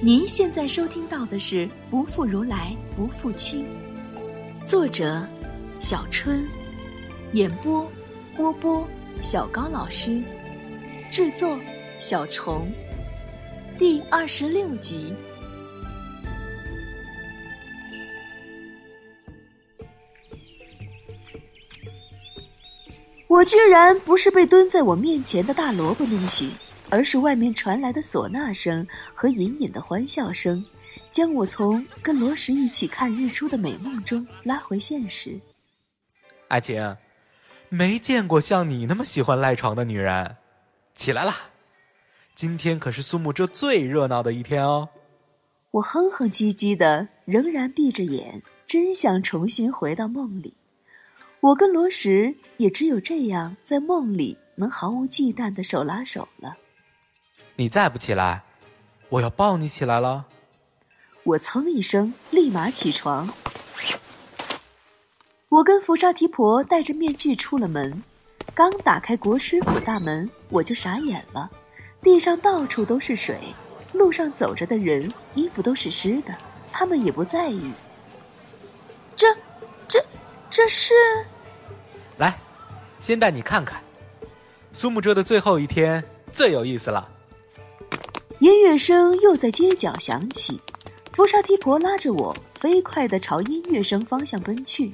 [0.00, 3.66] 您现在收听到的是《不负如来不负卿》，
[4.64, 5.26] 作者
[5.80, 6.46] 小春，
[7.32, 7.90] 演播
[8.36, 8.86] 波波、
[9.20, 10.22] 小高老师，
[11.10, 11.58] 制作
[11.98, 12.70] 小虫，
[13.76, 15.12] 第二十六集。
[23.26, 26.52] 我居然不是被蹲在我面前的大萝卜弄醒。
[26.90, 30.64] 而是外面传来的唢呐声和隐隐的欢笑声，
[31.10, 35.38] 将我从跟罗什一起看日出的美梦中拉回现实。
[36.48, 36.96] 爱情，
[37.68, 40.36] 没见过像你那么喜欢赖床的女人，
[40.94, 41.32] 起来了，
[42.34, 44.88] 今天可是苏木遮最热闹的一天哦。
[45.72, 50.54] 我哼哼唧唧的，仍然闭着眼，真想重新回到梦里。
[51.40, 56.56] 我跟罗什也只有这样，在梦里能毫无忌惮的手拉手了。
[57.60, 58.44] 你再不起来，
[59.08, 60.26] 我要抱你起来了。
[61.24, 63.28] 我噌一声，立马起床。
[65.48, 68.00] 我跟福沙提婆戴着面具出了门，
[68.54, 71.50] 刚打开国师府大门，我就傻眼了。
[72.00, 73.36] 地上到处都是水，
[73.92, 76.32] 路上走着的人衣服都是湿的，
[76.70, 77.72] 他们也不在意。
[79.16, 79.26] 这、
[79.88, 80.00] 这、
[80.48, 80.94] 这是……
[82.18, 82.38] 来，
[83.00, 83.82] 先带你看看，
[84.72, 87.16] 苏木遮的最后一天最有意思了。
[88.40, 90.60] 音乐声又在街角响起，
[91.12, 94.92] 扶沙提婆拉着我飞快地朝音乐声方向奔去。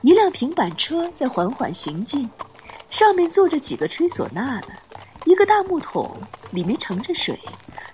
[0.00, 2.26] 一辆平板车在缓缓行进，
[2.88, 4.68] 上面坐着几个吹唢呐的，
[5.26, 6.10] 一个大木桶
[6.52, 7.38] 里面盛着水，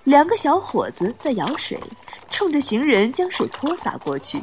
[0.05, 1.77] 两个小伙子在舀水，
[2.29, 4.41] 冲着行人将水泼洒过去，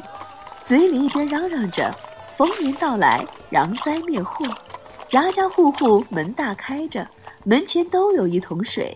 [0.61, 1.91] 嘴里一边嚷嚷着
[2.37, 4.45] “逢年到来，攘灾灭祸”，
[5.09, 7.07] 家家户户门大开着。
[7.43, 8.93] 门前都有一桶水，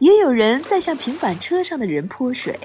[0.00, 2.58] 也有人在向平板车上的人泼水。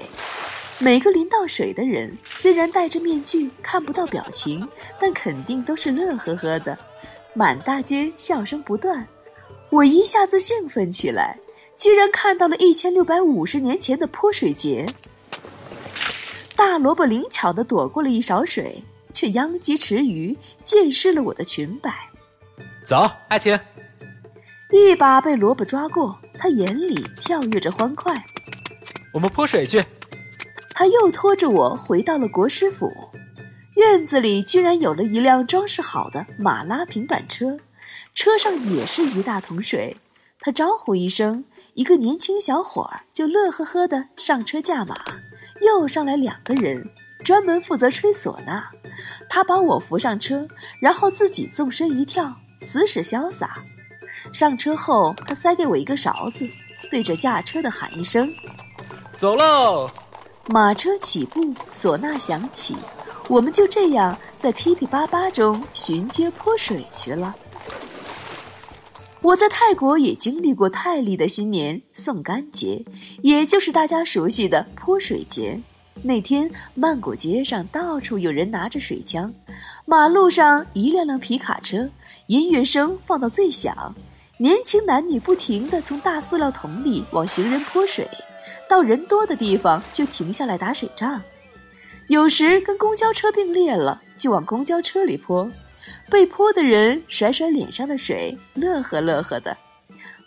[0.78, 4.68] 每个淋到水的人虽然戴着面具看不到表情，
[5.00, 6.76] 但肯定都是乐呵呵的。
[7.32, 9.06] 满大街笑声不断，
[9.70, 11.38] 我一下子兴奋起来，
[11.76, 14.86] 居然看到了一千六百五十年前的泼水节。
[16.54, 18.82] 大萝卜灵巧地躲过了一勺水，
[19.12, 21.92] 却殃及池鱼，溅湿了我的裙摆。
[22.86, 23.58] 走，爱情。
[24.76, 28.14] 一把被萝卜抓过，他眼里跳跃着欢快。
[29.12, 29.84] 我们泼水去。
[30.70, 32.92] 他又拖着我回到了国师府，
[33.76, 37.58] 院子里居然有了一辆装饰好的马拉平板车，
[38.14, 39.96] 车上也是一大桶水。
[40.40, 44.94] 他招呼一声，一个年轻小伙儿就乐呵呵的上车驾马，
[45.62, 46.86] 又上来两个人，
[47.24, 48.66] 专门负责吹唢呐。
[49.28, 50.46] 他把我扶上车，
[50.80, 52.36] 然后自己纵身一跳，
[52.66, 53.58] 姿势潇洒。
[54.32, 56.48] 上车后，他塞给我一个勺子，
[56.90, 58.32] 对着驾车的喊一声
[59.16, 59.90] ：“走喽！”
[60.48, 62.76] 马车起步，唢呐响起，
[63.28, 67.34] 我们就这样在噼噼叭叭中巡街泼水去了。
[69.22, 72.84] 我在泰国也经历过泰历的新年送干节，
[73.22, 75.58] 也就是大家熟悉的泼水节。
[76.02, 79.32] 那天，曼谷街上到处有人拿着水枪，
[79.84, 81.88] 马路上一辆辆皮卡车，
[82.28, 83.92] 音乐声放到最响。
[84.38, 88.06] 年轻男女不停地从大塑料桶里往行人泼水，
[88.68, 91.22] 到人多的地方就停下来打水仗。
[92.08, 95.50] 有时跟公交车并列了，就往公交车里泼。
[96.10, 99.56] 被泼的人甩甩脸上的水，乐呵乐呵的。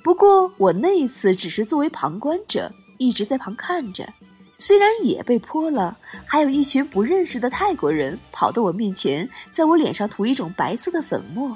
[0.03, 4.12] 不过我那一次只是作为旁观者，一直在旁看着。
[4.58, 5.96] 虽然也被泼了，
[6.26, 11.56] 还有一群不认识的泰国人跑到我面前，在我脸上涂一种白色的粉末。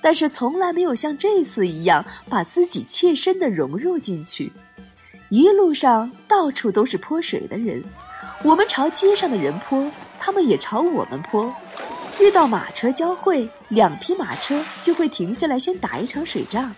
[0.00, 4.52] 但是从来没有像这次一样把自己切身的融入进去。
[5.30, 7.82] 一路上到处都是泼水的人，
[8.42, 11.52] 我们朝街上的人泼，他们也朝我们泼。
[12.20, 16.72] 遇到马车交汇，两匹马车就会停下来先打一场水仗，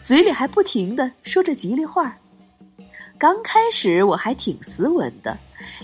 [0.00, 2.18] 嘴里还不停地说着吉利话。
[3.16, 5.38] 刚开始我还挺斯文的，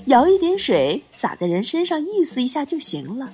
[0.06, 3.32] 舀一点水洒在人身上，意思一下就行了。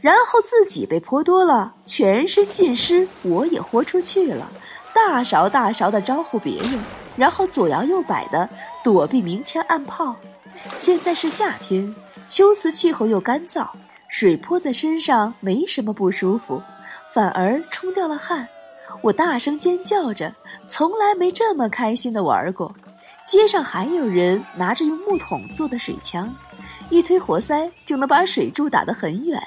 [0.00, 4.48] 然后自己被泼多了，全身浸湿，我也豁出去了，
[4.94, 6.78] 大勺大勺的招呼别人，
[7.16, 8.48] 然后左摇右摆的
[8.84, 10.14] 躲避明枪暗炮。
[10.74, 11.94] 现在是夏天，
[12.26, 13.68] 秋瓷气候又干燥，
[14.08, 16.62] 水泼在身上没什么不舒服，
[17.12, 18.48] 反而冲掉了汗。
[19.02, 20.34] 我大声尖叫着，
[20.66, 22.74] 从来没这么开心的玩过。
[23.24, 26.34] 街上还有人拿着用木桶做的水枪，
[26.88, 29.40] 一推活塞就能把水柱打得很远。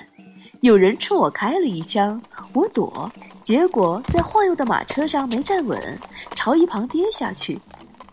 [0.61, 2.21] 有人冲我开了一枪，
[2.53, 3.11] 我躲，
[3.41, 5.99] 结果在晃悠的马车上没站稳，
[6.35, 7.59] 朝一旁跌下去。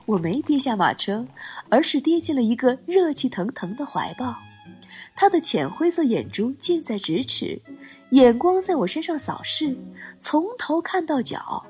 [0.06, 1.27] 我没跌下马车，
[1.69, 4.35] 而是跌进了一个热气腾腾的怀抱。
[5.15, 7.61] 他的浅灰色眼珠近在咫尺，
[8.12, 9.77] 眼光在我身上扫视，
[10.19, 11.62] 从头看到脚。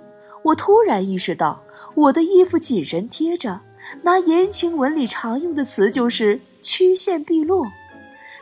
[0.44, 1.60] 我突然意识到，
[1.96, 3.60] 我的衣服紧身贴着，
[4.02, 7.66] 拿言情文里常用的词就是曲线毕露。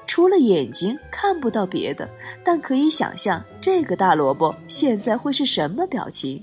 [0.06, 2.08] 除了眼睛看不到别的，
[2.44, 6.42] 但可以想象这个大萝卜现在会是什么表情。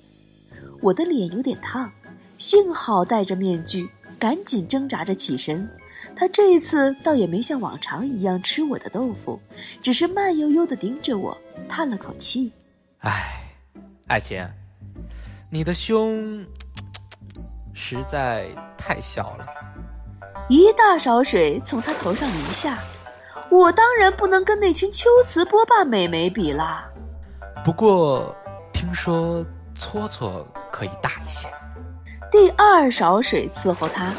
[0.81, 1.91] 我的脸有点烫，
[2.37, 3.89] 幸好戴着面具，
[4.19, 5.67] 赶紧挣扎着起身。
[6.15, 9.39] 他这一次倒也没像往常一样吃我的豆腐，
[9.81, 11.35] 只是慢悠悠地盯着我，
[11.69, 12.51] 叹了口气
[12.99, 13.41] ：“唉，
[14.07, 14.45] 爱情，
[15.49, 16.45] 你的胸
[17.73, 19.47] 实在太小了。”
[20.49, 22.77] 一大勺水从他头上淋下。
[23.53, 26.89] 我当然不能跟那群秋瓷波霸美眉比啦。
[27.63, 28.35] 不过，
[28.73, 29.45] 听说
[29.75, 31.47] 搓搓可以大一些。
[32.31, 34.11] 第二勺水伺候他，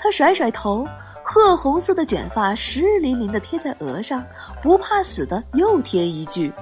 [0.00, 0.84] 他甩甩头，
[1.22, 4.20] 褐红色的卷发湿淋淋的贴在额上，
[4.60, 6.52] 不怕死的又添一句：“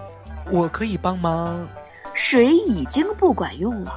[0.53, 1.67] 我可以帮忙。”
[2.13, 3.93] 水已经不管用了，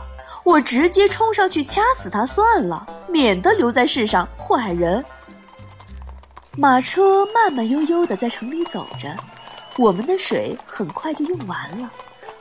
[0.46, 5.04] 我直接冲上去掐死他算了，免得留在世上祸害人。
[6.56, 9.16] 马车慢慢悠悠地在城里走着，
[9.76, 11.92] 我们的水很快就用完了。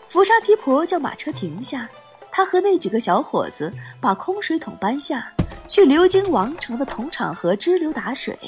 [0.06, 1.88] 福沙提婆叫马车停下，
[2.30, 3.72] 他和那几个小伙子
[4.02, 5.32] 把空水桶搬下
[5.66, 8.38] 去流经王城的铜厂河支流打水。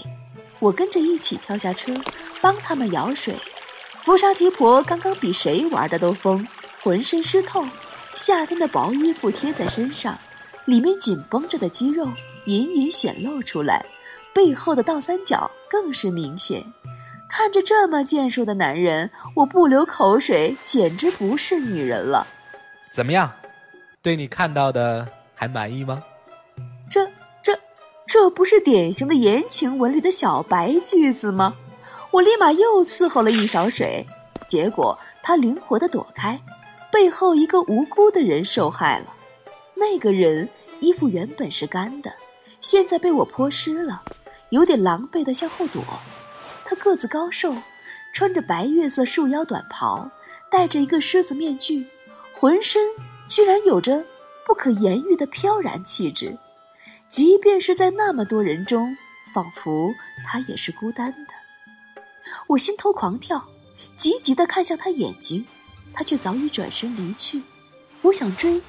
[0.58, 1.94] 我跟着一起跳下车，
[2.42, 3.34] 帮他们舀水。
[4.02, 6.46] 福沙提婆刚刚比谁玩的都疯，
[6.82, 7.66] 浑身湿透，
[8.14, 10.18] 夏天的薄衣服贴在身上，
[10.66, 12.06] 里面紧绷着的肌肉
[12.44, 13.82] 隐隐显露出来。
[14.34, 16.64] 背后的倒三角更是明显，
[17.30, 22.26] 看着这么健硕的男人，我不流口水简直不是女人了。
[22.92, 23.32] 怎么样，
[24.02, 26.02] 对你看到的还满意吗？
[26.90, 27.08] 这、
[27.42, 27.58] 这、
[28.06, 31.54] 这不是典型的言情文里的小白句子吗？
[32.10, 34.06] 我立马又伺候了一勺水，
[34.46, 36.40] 结果他灵活的躲开，
[36.92, 39.06] 背后一个无辜的人受害了。
[39.74, 40.48] 那个人
[40.80, 42.12] 衣服原本是干的，
[42.60, 44.02] 现在被我泼湿了。
[44.50, 45.82] 有点狼狈地向后躲，
[46.64, 47.56] 他个子高瘦，
[48.12, 50.10] 穿着白月色束腰短袍，
[50.50, 51.86] 戴着一个狮子面具，
[52.32, 52.82] 浑身
[53.28, 54.04] 居然有着
[54.46, 56.36] 不可言喻的飘然气质。
[57.08, 58.96] 即便是在那么多人中，
[59.34, 59.92] 仿佛
[60.26, 61.32] 他也是孤单的。
[62.46, 63.44] 我心头狂跳，
[63.96, 65.46] 急急地看向他眼睛，
[65.92, 67.42] 他却早已转身离去。
[68.02, 68.62] 我想追，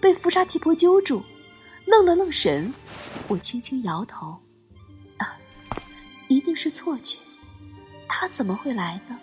[0.00, 1.22] 被福沙提婆揪住，
[1.86, 2.72] 愣了愣神，
[3.28, 4.38] 我轻轻摇头。
[6.28, 7.18] 一定是错觉，
[8.08, 9.18] 他怎么会来呢？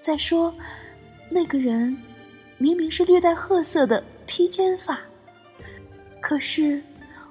[0.00, 0.54] 再说，
[1.30, 1.96] 那个人
[2.58, 5.00] 明明是略带褐色的披肩发，
[6.20, 6.82] 可是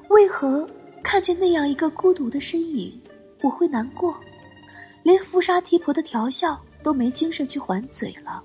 [0.10, 0.68] 为何
[1.04, 3.02] 看见那样一个孤独的身影，
[3.42, 4.18] 我会难过？
[5.04, 8.42] 连福沙提婆的调笑都没精神去还嘴了。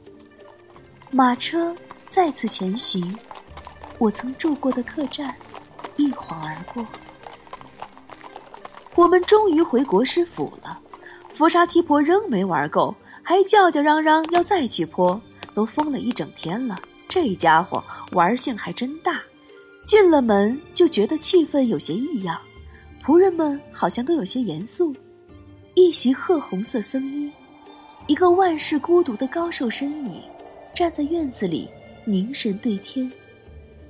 [1.11, 1.75] 马车
[2.08, 3.19] 再次前行，
[3.99, 5.35] 我曾住过的客栈
[5.97, 6.87] 一晃而过。
[8.94, 10.78] 我们终于回国师府了，
[11.31, 15.20] 福沙提婆仍没玩够，还叫叫嚷嚷要再去泼，
[15.54, 16.76] 都疯了一整天了。
[17.08, 17.82] 这家伙
[18.12, 19.20] 玩性还真大。
[19.87, 22.38] 进了门就觉得气氛有些异样，
[23.02, 24.94] 仆人们好像都有些严肃。
[25.75, 27.30] 一袭褐红色僧衣，
[28.06, 30.23] 一个万事孤独的高瘦身影，
[30.75, 31.68] 站在院子里
[32.04, 33.11] 凝神对天，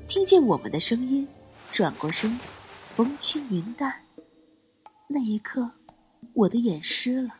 [0.07, 1.27] 听见我们的声音，
[1.71, 2.39] 转过身，
[2.95, 3.93] 风轻云淡。
[5.13, 5.69] 那一刻，
[6.35, 7.35] 我的眼湿了。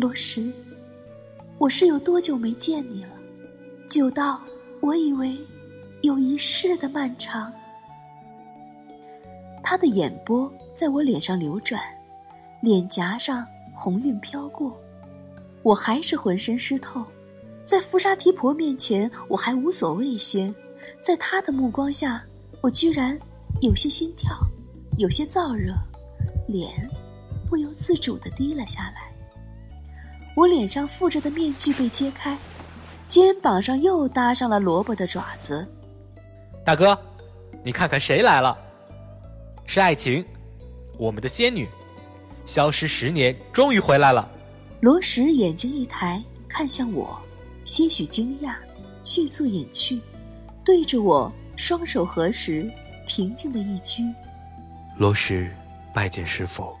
[0.00, 0.52] 罗什，
[1.58, 3.10] 我是有多久没见你了？
[3.86, 4.40] 久到
[4.80, 5.38] 我以为
[6.02, 7.52] 有一世的漫长。
[9.62, 11.80] 他的眼波在我脸上流转，
[12.62, 14.76] 脸颊上红晕飘过，
[15.62, 17.04] 我还是浑身湿透。
[17.62, 20.52] 在福沙提婆面前，我还无所谓些；
[21.00, 22.24] 在他的目光下，
[22.60, 23.16] 我居然
[23.60, 24.36] 有些心跳，
[24.98, 25.72] 有些燥热。
[26.48, 26.90] 脸
[27.48, 29.12] 不由自主地低了下来，
[30.34, 32.36] 我脸上附着的面具被揭开，
[33.06, 35.66] 肩膀上又搭上了萝卜的爪子。
[36.64, 36.98] 大哥，
[37.62, 38.56] 你看看谁来了？
[39.66, 40.24] 是爱情，
[40.96, 41.68] 我们的仙女，
[42.46, 44.26] 消失十年终于回来了。
[44.80, 47.20] 罗什眼睛一抬，看向我，
[47.66, 48.54] 些许惊讶，
[49.04, 50.00] 迅速隐去，
[50.64, 52.70] 对着我双手合十，
[53.06, 54.02] 平静的一鞠
[54.96, 55.50] ：“罗什。”
[55.98, 56.76] 拜见师傅，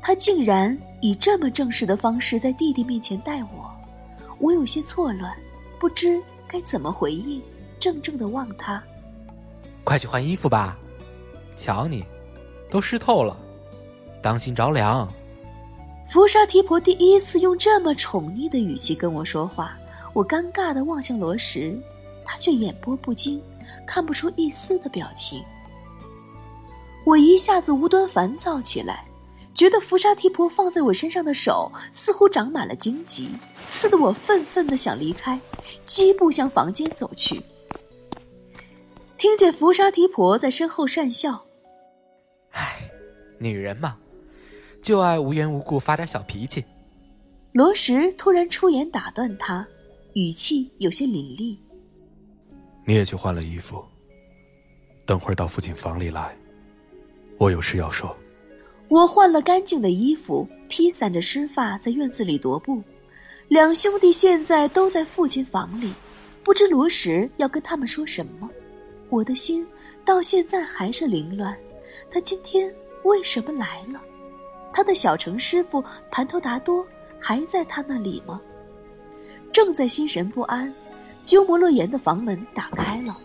[0.00, 3.70] 他竟然以这么正式的方式在弟弟面前待我，
[4.40, 5.32] 我有些错乱，
[5.78, 7.40] 不知该怎么回应，
[7.78, 8.82] 怔怔的望他。
[9.84, 10.76] 快去换衣服吧，
[11.54, 12.04] 瞧你，
[12.68, 13.36] 都湿透了，
[14.20, 15.08] 当心着凉。
[16.08, 19.78] 福沙提婆第一次用这么宠溺的语气跟我说话，
[20.12, 21.80] 我尴尬的望向罗什，
[22.24, 23.40] 他却眼波不惊，
[23.86, 25.44] 看不出一丝的表情。
[27.04, 29.04] 我一下子无端烦躁起来，
[29.54, 33.28] 觉得福沙提婆放在我身上的手似乎长满了荆棘，
[33.68, 35.38] 刺得我愤愤的想离开，
[35.84, 37.42] 疾步向房间走去。
[39.16, 41.44] 听见福沙提婆在身后讪笑，
[42.50, 42.90] 唉，
[43.38, 43.96] 女人嘛，
[44.80, 46.64] 就爱无缘无故发点小脾气。
[47.52, 49.66] 罗什突然出言打断他，
[50.14, 51.58] 语气有些凛厉
[52.86, 53.84] ：“你也去换了衣服，
[55.04, 56.34] 等会儿到父亲房里来，
[57.42, 58.16] 我有事要说。”
[58.88, 62.80] 我换了干净的衣服，披散着湿发，在院子里踱步。
[63.48, 65.92] 两兄弟现在都在父亲房里，
[66.44, 68.48] 不知罗什要跟他们说什么。
[69.08, 69.66] 我的心
[70.04, 71.56] 到现在还是凌乱，
[72.10, 72.72] 他今天
[73.02, 74.00] 为什么来了？
[74.72, 76.86] 他的小城师傅盘头达多
[77.18, 78.40] 还在他那里吗？
[79.50, 80.72] 正在心神不安，
[81.24, 83.18] 鸠摩罗言的房门打开了，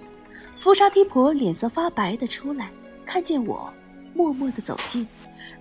[0.58, 2.70] 福沙提婆脸色发白的出来，
[3.06, 3.72] 看见我，
[4.18, 5.08] 默默的走近，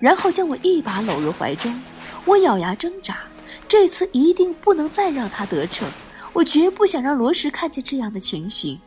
[0.00, 1.78] 然后将我一把搂入怀中。
[2.24, 3.18] 我咬牙挣扎，
[3.68, 5.86] 这次一定不能再让他得逞，
[6.32, 8.80] 我绝不想让罗什看见这样的情形。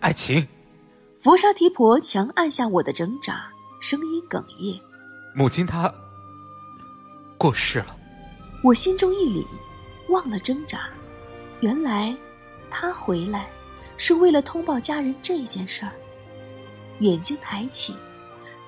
[0.00, 0.48] 爱情，
[1.20, 3.44] 佛沙提婆强按下我的挣扎，
[3.78, 4.80] 声音哽咽
[5.36, 5.92] ：“母亲她
[7.36, 7.94] 过世了。”
[8.64, 9.44] 我心中一凛，
[10.08, 10.88] 忘了挣扎。
[11.60, 12.16] 原来，
[12.70, 13.48] 他回来
[13.96, 15.92] 是为了通报家人这件事儿。
[17.00, 17.94] 眼睛抬起，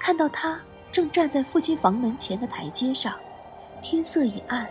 [0.04, 0.60] 看到他
[0.92, 3.14] 正站在父亲房门前的台阶上，
[3.80, 4.68] 天色已暗，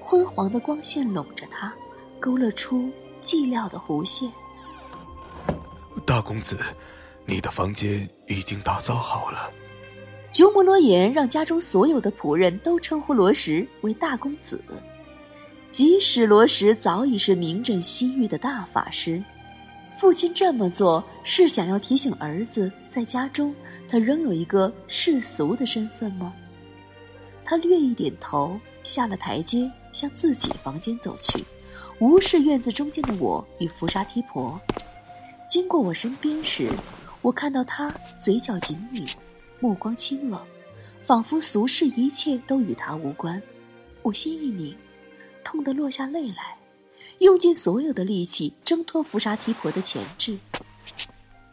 [0.00, 1.70] 昏黄的光线笼着他，
[2.18, 4.32] 勾勒出寂寥的弧线。
[6.06, 6.58] 大公子，
[7.26, 9.52] 你的房间已经打扫好了。
[10.32, 14.58] 鸠摩罗言让家中所有的仆人都称呼罗什为大公子，
[15.68, 19.22] 即使罗什早已是名震西域的大法师，
[19.94, 23.54] 父亲这么做是想要提醒儿子，在家中
[23.90, 26.32] 他仍有一个世俗的身份吗？
[27.44, 31.44] 他略一点头，下了台阶，向自己房间走去，
[31.98, 34.60] 无视院子中间的我与福沙提婆。
[35.48, 36.70] 经过我身边时，
[37.20, 39.12] 我看到他嘴角紧抿，
[39.58, 40.40] 目光清冷，
[41.02, 43.42] 仿佛俗世一切都与他无关。
[44.02, 44.76] 我心一拧，
[45.42, 46.56] 痛得落下泪来，
[47.18, 50.38] 用尽所有的力气挣脱福沙提婆的钳制。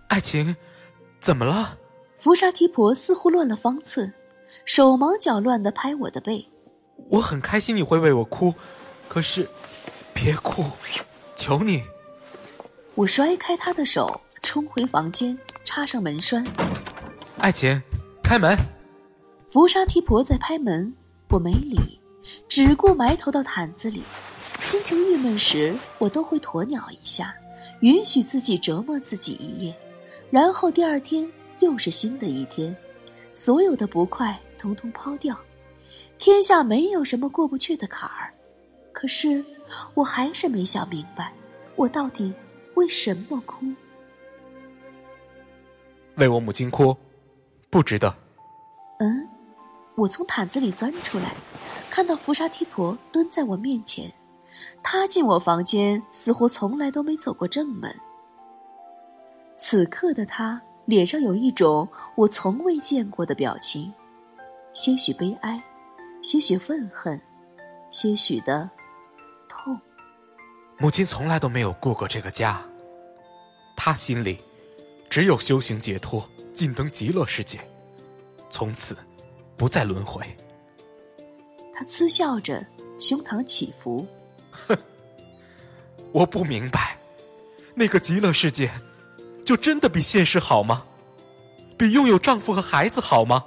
[0.10, 0.56] 爱情，
[1.20, 1.79] 怎么了？
[2.17, 4.12] 福沙提婆似乎乱了方寸，
[4.65, 6.47] 手忙脚乱地拍我的背。
[7.09, 8.53] 我很开心你会为我哭，
[9.07, 9.47] 可是，
[10.13, 10.63] 别哭，
[11.36, 11.83] 求你。
[12.95, 16.43] 我甩开他的手，冲回房间，插上门栓。
[17.38, 17.81] 爱情，
[18.24, 18.57] 开门。
[19.51, 20.91] 福沙提婆在拍门，
[21.29, 22.00] 我没理，
[22.50, 24.01] 只顾埋头到毯子里。
[24.59, 27.36] 心情郁闷时，我都会鸵鸟一下，
[27.81, 29.75] 允许自己折磨自己一夜，
[30.31, 31.31] 然后第二天
[31.67, 32.74] 又是新的一天，
[33.33, 35.38] 所有的不快统统抛掉。
[36.17, 38.33] 天下没有什么过不去的坎儿，
[38.93, 39.43] 可是
[39.93, 41.33] 我还是没想明白，
[41.75, 42.33] 我到底。
[42.75, 43.65] 为什么哭？
[46.15, 46.95] 为我母亲哭，
[47.71, 48.15] 不值得。
[49.00, 49.27] 嗯，
[49.95, 51.33] 我从毯子里钻出来，
[51.89, 54.13] 看到扶沙提婆蹲在我面前。
[54.83, 57.93] 她进我房间，似乎从来都没走过正门。
[59.57, 63.94] 此刻的她脸上有一种我从未见过的表情，
[64.72, 65.62] 些许悲哀，
[66.24, 67.22] 些许愤恨，
[67.89, 68.70] 些许的
[69.50, 69.77] 痛。
[70.77, 72.62] 母亲从来都没有过过这个家，
[73.75, 74.39] 她心里
[75.10, 77.60] 只有修行解脱，进登极乐世界，
[78.50, 78.98] 从此
[79.58, 80.25] 不再轮回。
[81.74, 82.65] 他嗤笑着，
[82.98, 84.08] 胸膛起伏。
[84.51, 84.77] 哼，
[86.13, 86.98] 我不明白，
[87.75, 88.72] 那个极乐世界
[89.48, 90.84] 就真的比现实好吗？
[91.77, 93.46] 比拥有丈夫和孩子好吗？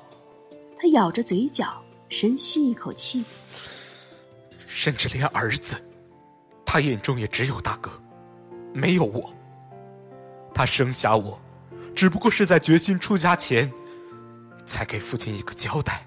[0.78, 3.22] 她咬着嘴角，深吸一口气，
[4.66, 5.76] 甚至连儿子。
[6.64, 7.90] 他眼中也只有大哥，
[8.72, 9.30] 没有我。
[10.54, 11.38] 他生下我，
[11.94, 13.70] 只不过是在决心出家前，
[14.64, 16.06] 才给父亲一个交代，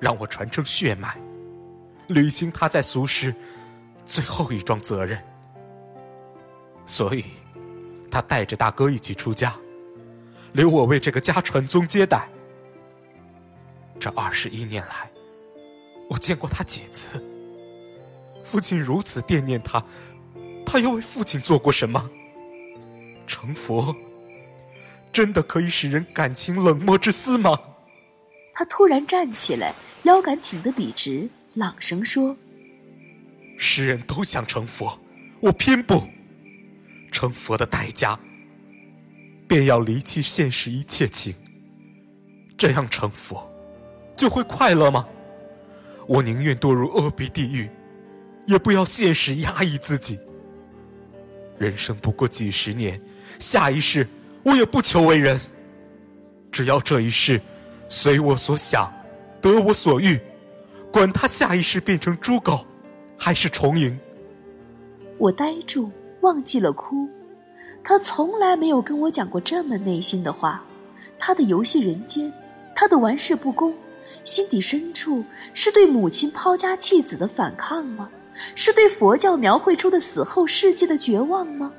[0.00, 1.20] 让我传承血脉，
[2.06, 3.34] 履行他在俗世
[4.06, 5.22] 最后一桩责任。
[6.86, 7.26] 所以，
[8.14, 9.52] 他带着大哥一起出家，
[10.52, 12.28] 留我为这个家传宗接代。
[13.98, 15.10] 这二十一年来，
[16.08, 17.20] 我见过他几次。
[18.44, 19.84] 父亲如此惦念他，
[20.64, 22.08] 他又为父亲做过什么？
[23.26, 23.92] 成佛，
[25.12, 27.58] 真的可以使人感情冷漠至死吗？
[28.52, 32.36] 他突然站起来，腰杆挺得笔直，朗声说
[33.58, 34.96] ：“世人都想成佛，
[35.40, 36.04] 我偏不。
[37.14, 38.18] 成佛的代价，
[39.46, 41.32] 便要离弃现实一切情。
[42.58, 43.48] 这样成佛，
[44.16, 45.06] 就会快乐吗？
[46.08, 47.70] 我宁愿堕入恶逼地狱，
[48.46, 50.18] 也不要现实压抑自己。
[51.56, 53.00] 人生不过几十年，
[53.38, 54.06] 下一世……”
[54.44, 55.40] 我也不求为人，
[56.52, 57.40] 只要这一世
[57.88, 58.92] 随我所想，
[59.40, 60.20] 得我所欲，
[60.92, 62.66] 管他下一世变成猪狗，
[63.18, 63.98] 还是重影。
[65.16, 65.90] 我呆住，
[66.24, 67.08] 忘记了哭。
[67.84, 70.64] 他从来没有跟我讲过这么内心的话。
[71.18, 72.32] 他的游戏人间，
[72.74, 73.72] 他的玩世不恭，
[74.24, 78.10] 心底深处是对母亲抛家弃子的反抗吗？
[78.56, 81.72] 是对佛教描绘出的死后世界的绝望吗？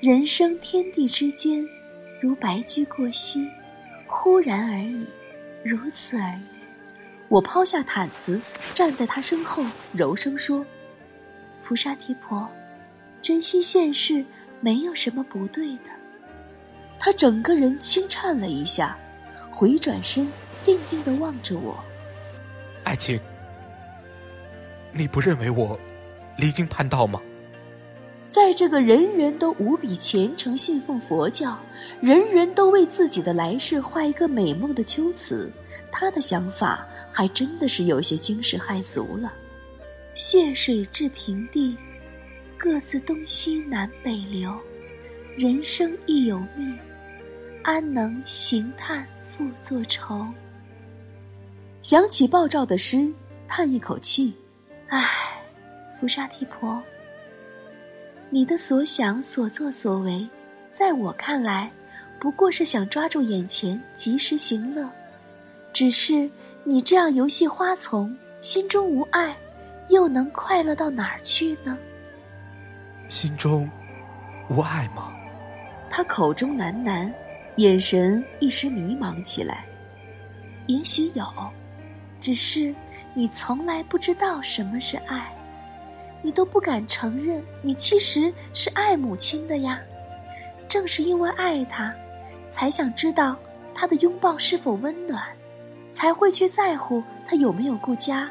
[0.00, 1.64] 人生天地之间，
[2.20, 3.48] 如白驹过隙，
[4.08, 5.06] 忽然而已，
[5.62, 6.42] 如此而已。
[7.28, 8.40] 我抛下毯子，
[8.74, 10.66] 站在他身后，柔声说
[11.64, 12.46] ：“菩萨提婆，
[13.24, 14.22] 珍惜现世，
[14.60, 15.90] 没有什么不对的。”
[17.00, 18.96] 他整个人轻颤了一下，
[19.50, 20.30] 回转身，
[20.62, 21.82] 定定的望着我。
[22.84, 23.18] 爱情，
[24.92, 25.80] 你不认为我
[26.36, 27.18] 离经叛道吗？
[28.28, 31.58] 在这个人人都无比虔诚信奉佛教，
[32.00, 35.50] 人人都为自己的来世画一个美梦的秋瓷，
[35.90, 39.32] 他的想法还真的是有些惊世骇俗了。
[40.14, 41.76] 谢水至平地，
[42.64, 44.58] 各自东西南北流，
[45.36, 46.78] 人生亦有命，
[47.62, 49.06] 安能行叹
[49.36, 50.26] 复作愁？
[51.82, 53.12] 想起鲍照的诗，
[53.46, 54.32] 叹一口气，
[54.88, 55.06] 唉，
[56.00, 56.82] 福沙提婆。
[58.30, 60.26] 你的所想、所作、所为，
[60.72, 61.70] 在我看来，
[62.18, 64.88] 不过是想抓住眼前，及时行乐。
[65.74, 66.30] 只是
[66.64, 69.36] 你这样游戏花丛，心中无爱，
[69.90, 71.76] 又能快乐到哪儿去呢？
[73.08, 73.70] 心中
[74.48, 75.12] 无爱吗？
[75.90, 77.10] 他口中喃喃，
[77.56, 79.64] 眼神一时迷茫起来。
[80.66, 81.24] 也许有，
[82.20, 82.74] 只是
[83.12, 85.32] 你从来不知道什么是爱。
[86.22, 89.78] 你都不敢承认，你其实是爱母亲的呀。
[90.66, 91.94] 正是因为爱她，
[92.48, 93.36] 才想知道
[93.74, 95.22] 她的拥抱是否温暖，
[95.92, 98.28] 才会去在乎她有没有顾家，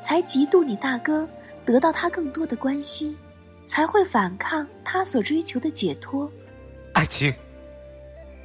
[0.00, 1.28] 才嫉妒你大哥
[1.66, 3.18] 得到他更多的关心，
[3.68, 6.28] 才会反抗他所追求的解脱。
[6.94, 7.32] 爱情。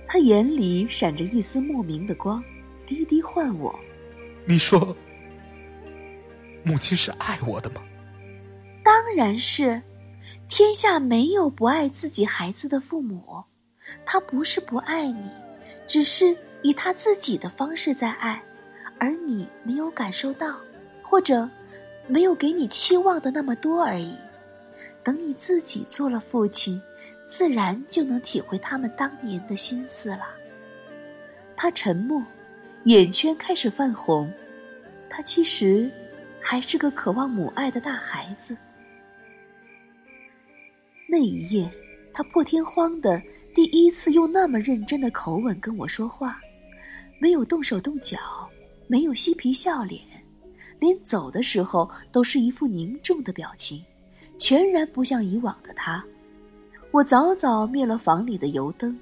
[0.05, 2.43] 他眼里闪着一丝莫名的光，
[2.85, 3.73] 低低唤我
[4.45, 4.95] ：“你说，
[6.61, 7.81] 母亲是爱我的吗？”
[8.83, 9.81] 当然是，
[10.49, 13.43] 天下没有不爱自己孩子的父母。
[14.05, 15.29] 他不是不爱你，
[15.87, 18.39] 只是以他自己的方式在爱，
[18.99, 20.55] 而你没有感受到，
[21.01, 21.49] 或者
[22.07, 24.13] 没有给你期望的那么多而已。
[25.03, 26.81] 等你自己做了父亲，
[27.27, 30.29] 自然就能体会他们当年的心思了。
[31.55, 32.23] 他沉默，
[32.85, 34.31] 眼圈开始泛红。
[35.09, 35.89] 他其实
[36.41, 38.57] 还是个渴望母爱的大孩子。
[41.07, 41.69] 那一夜，
[42.11, 43.21] 他破天荒的
[43.53, 46.41] 第一次用那么认真的口吻跟我说话，
[47.19, 48.49] 没有动手动脚，
[48.87, 50.01] 没有嬉皮笑脸，
[50.79, 53.83] 连走的时候都是一副凝重的表情，
[54.37, 56.03] 全然不像以往的他。
[56.91, 58.99] 我早早灭了房里的油灯，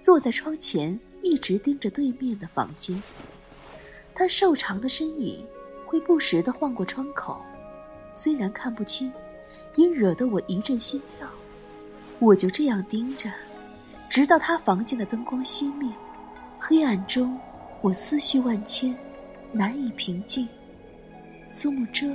[0.00, 3.02] 坐在窗前，一直盯着对面的房间。
[4.14, 5.44] 他瘦长的身影
[5.84, 7.40] 会不时的晃过窗口，
[8.14, 9.12] 虽然看不清，
[9.74, 11.28] 也惹得我一阵心跳。
[12.20, 13.30] 我就这样盯着，
[14.08, 15.90] 直到他房间的灯光熄灭，
[16.58, 17.38] 黑暗中，
[17.82, 18.96] 我思绪万千，
[19.52, 20.48] 难以平静。
[21.46, 22.06] 苏幕遮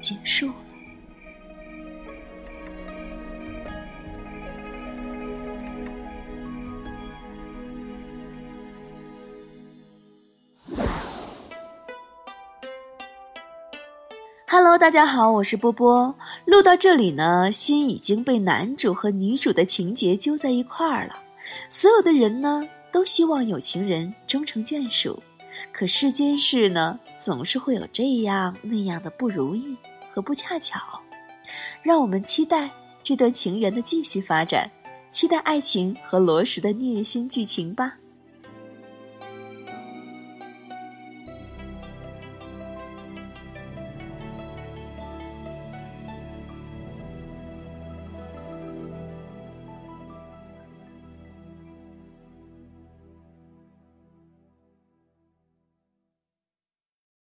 [0.00, 0.50] 结束
[14.78, 16.14] 大家好，我是波波。
[16.44, 21.18] 录到这里呢，心已经被男主和女主的情节揪在一块儿了。
[21.70, 22.62] 所有的人呢，
[22.92, 25.22] 都希望有情人终成眷属，
[25.72, 29.74] 可世间事呢，总是会有这样那样的不如意
[30.12, 30.78] 和不恰巧。
[31.82, 32.70] 让我们期待
[33.02, 34.70] 这段情缘的继续发展，
[35.08, 37.94] 期待爱情和罗什的虐心剧情吧。